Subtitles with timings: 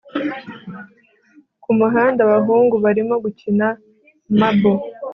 [1.63, 3.67] Kumuhanda abahungu barimo gukina
[4.39, 4.79] marble